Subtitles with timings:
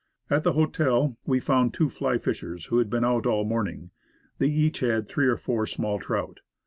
[0.31, 3.91] At the hotel we found two fly fishers who had been out all the morning.
[4.39, 6.39] They each had three or four small trout.